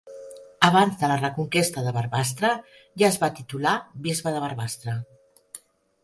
[0.67, 2.49] Abans de la reconquesta de Barbastre
[3.01, 3.75] ja es va titular
[4.07, 4.97] bisbe de Barbastre.